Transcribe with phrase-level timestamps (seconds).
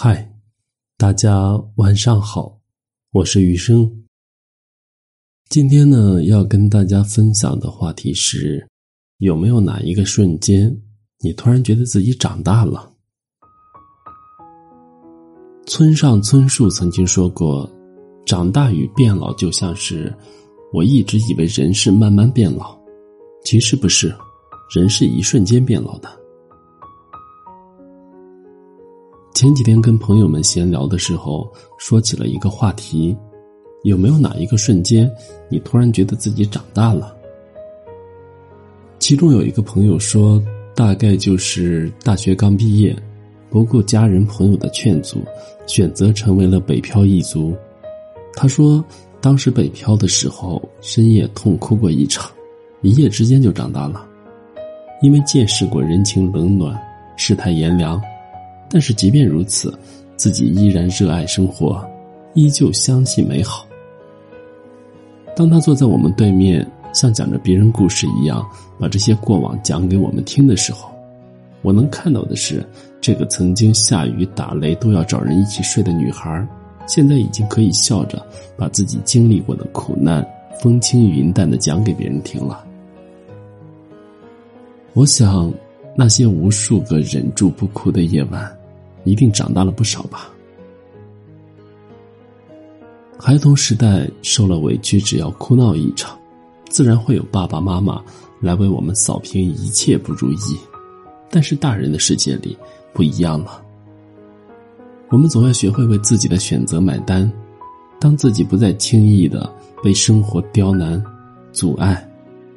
[0.00, 0.32] 嗨，
[0.96, 2.56] 大家晚上好，
[3.10, 4.04] 我是余生。
[5.48, 8.64] 今天呢，要跟大家分享的话题是：
[9.16, 10.72] 有没有哪一个瞬间，
[11.18, 12.88] 你突然觉得自己长大了？
[15.66, 17.68] 村上春树曾经说过
[18.24, 20.16] ：“长大与变老就像是……
[20.72, 22.78] 我一直以为人是慢慢变老，
[23.42, 24.14] 其实不是，
[24.72, 26.08] 人是一瞬间变老的。”
[29.38, 33.16] 前几天跟朋友们闲聊的时候，说起了一个话题：
[33.84, 35.08] 有没有哪一个瞬间，
[35.48, 37.16] 你突然觉得自己长大了？
[38.98, 40.42] 其中有一个朋友说，
[40.74, 42.92] 大概就是大学刚毕业，
[43.48, 45.22] 不顾家人朋友的劝阻，
[45.68, 47.56] 选择成为了北漂一族。
[48.34, 48.84] 他说，
[49.20, 52.28] 当时北漂的时候，深夜痛哭过一场，
[52.82, 54.04] 一夜之间就长大了，
[55.00, 56.76] 因为见识过人情冷暖，
[57.16, 58.02] 世态炎凉。
[58.70, 59.72] 但是即便如此，
[60.16, 61.82] 自己依然热爱生活，
[62.34, 63.66] 依旧相信美好。
[65.36, 68.44] 当他坐在我们对面，像讲着别人故事一样，
[68.78, 70.90] 把这些过往讲给我们听的时候，
[71.62, 72.66] 我能看到的是，
[73.00, 76.46] 这个曾经下雨打雷都要找人一起睡的女孩，
[76.86, 78.20] 现在已经可以笑着
[78.56, 80.26] 把自己经历过的苦难
[80.60, 82.64] 风轻云淡的讲给别人听了。
[84.94, 85.52] 我想，
[85.96, 88.57] 那些无数个忍住不哭的夜晚。
[89.08, 90.28] 一定长大了不少吧？
[93.18, 96.16] 孩童时代受了委屈，只要哭闹一场，
[96.68, 98.02] 自然会有爸爸妈妈
[98.40, 100.56] 来为我们扫平一切不如意。
[101.30, 102.56] 但是大人的世界里
[102.92, 103.62] 不一样了，
[105.08, 107.30] 我们总要学会为自己的选择买单。
[108.00, 111.02] 当自己不再轻易的被生活刁难、
[111.52, 112.08] 阻碍，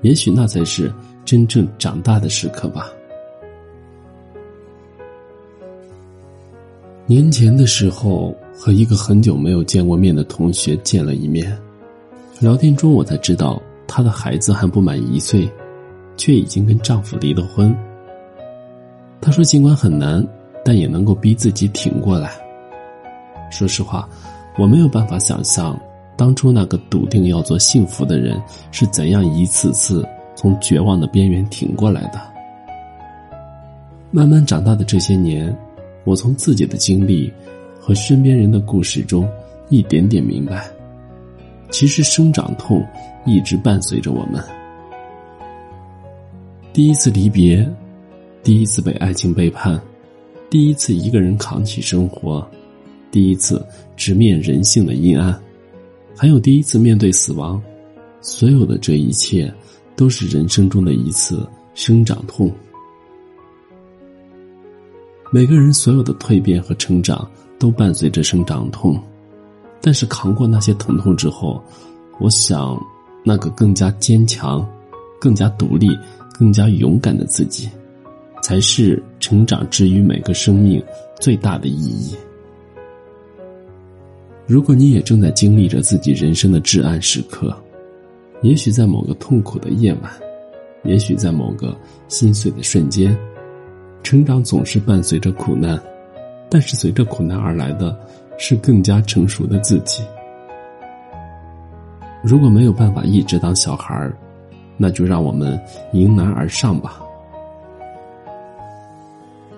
[0.00, 0.90] 也许那才是
[1.26, 2.90] 真正长大的时刻吧。
[7.08, 11.56] 年前的时候，和一个很久没有见过面的同学见了一面，
[12.40, 15.48] 聊天中我才知道她的孩子还不满一岁，
[16.16, 17.72] 却已经跟丈夫离了婚。
[19.20, 20.26] 她说：“尽管很难，
[20.64, 22.32] 但也能够逼自己挺过来。”
[23.52, 24.08] 说实话，
[24.58, 25.78] 我没有办法想象
[26.16, 28.36] 当初那个笃定要做幸福的人
[28.72, 30.04] 是怎样一次次
[30.34, 32.20] 从绝望的边缘挺过来的。
[34.10, 35.56] 慢慢长大的这些年。
[36.06, 37.30] 我从自己的经历
[37.80, 39.28] 和身边人的故事中，
[39.68, 40.70] 一点点明白，
[41.72, 42.80] 其实生长痛
[43.26, 44.40] 一直伴随着我们。
[46.72, 47.68] 第一次离别，
[48.44, 49.80] 第一次被爱情背叛，
[50.48, 52.48] 第一次一个人扛起生活，
[53.10, 55.36] 第一次直面人性的阴暗，
[56.16, 57.60] 还有第一次面对死亡，
[58.20, 59.52] 所有的这一切，
[59.96, 61.44] 都是人生中的一次
[61.74, 62.48] 生长痛。
[65.36, 68.98] 每个人所有的蜕变和成长都伴随着生长痛，
[69.82, 71.62] 但是扛过那些疼痛之后，
[72.18, 72.74] 我想，
[73.22, 74.66] 那个更加坚强、
[75.20, 75.90] 更加独立、
[76.32, 77.68] 更加勇敢的自己，
[78.42, 80.82] 才是成长之于每个生命
[81.20, 82.16] 最大的意义。
[84.46, 87.54] 如果你也正在经历着自己人生的至暗时刻，
[88.40, 90.10] 也许在某个痛苦的夜晚，
[90.84, 91.76] 也许在某个
[92.08, 93.14] 心碎的瞬间。
[94.06, 95.76] 成长总是伴随着苦难，
[96.48, 97.98] 但是随着苦难而来的
[98.38, 100.00] 是更加成熟的自己。
[102.22, 104.16] 如果没有办法一直当小孩儿，
[104.76, 105.60] 那就让我们
[105.92, 107.02] 迎难而上吧。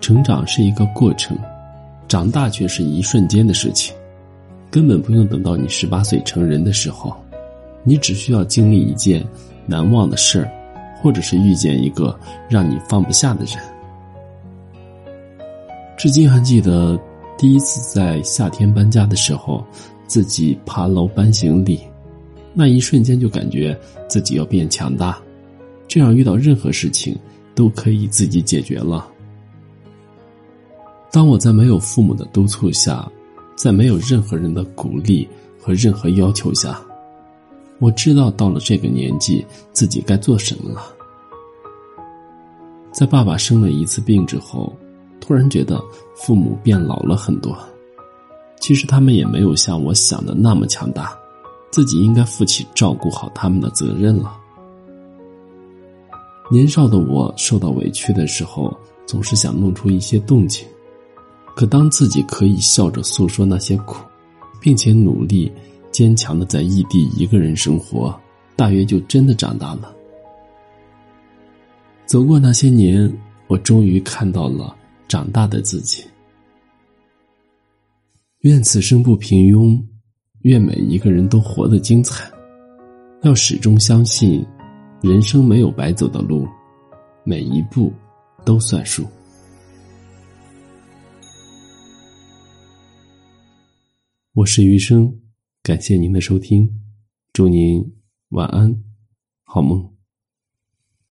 [0.00, 1.36] 成长是一个过程，
[2.08, 3.94] 长大却是一瞬间的事情，
[4.70, 7.14] 根本不用等到你十八岁成人的时候，
[7.84, 9.22] 你只需要经历一件
[9.66, 10.50] 难忘的事儿，
[11.02, 12.18] 或者是遇见一个
[12.48, 13.58] 让你放不下的人。
[16.00, 16.98] 至今还记得
[17.36, 19.62] 第一次在夏天搬家的时候，
[20.06, 21.78] 自己爬楼搬行李，
[22.54, 23.78] 那一瞬间就感觉
[24.08, 25.20] 自己要变强大，
[25.86, 27.14] 这样遇到任何事情
[27.54, 29.06] 都可以自己解决了。
[31.12, 33.06] 当我在没有父母的督促下，
[33.54, 35.28] 在没有任何人的鼓励
[35.60, 36.80] 和任何要求下，
[37.78, 40.80] 我知道到了这个年纪自己该做什么了。
[42.90, 44.74] 在爸爸生了一次病之后。
[45.30, 45.80] 突然觉得
[46.16, 47.56] 父母变老了很多，
[48.58, 51.16] 其实他们也没有像我想的那么强大，
[51.70, 54.36] 自己应该负起照顾好他们的责任了。
[56.50, 60.66] 年少的我受到委屈的时候，总是想弄出一些动静，
[61.54, 64.04] 可当自己可以笑着诉说那些苦，
[64.60, 65.52] 并且努力
[65.92, 68.12] 坚强的在异地一个人生活，
[68.56, 69.94] 大约就真的长大了。
[72.04, 73.08] 走过那些年，
[73.46, 74.74] 我终于看到了。
[75.10, 76.04] 长大的自己，
[78.42, 79.84] 愿此生不平庸，
[80.42, 82.30] 愿每一个人都活得精彩。
[83.24, 84.46] 要始终相信，
[85.02, 86.46] 人生没有白走的路，
[87.24, 87.92] 每一步
[88.44, 89.04] 都算数。
[94.32, 95.12] 我是余生，
[95.60, 96.70] 感谢您的收听，
[97.32, 97.84] 祝您
[98.28, 98.72] 晚安，
[99.42, 99.99] 好梦。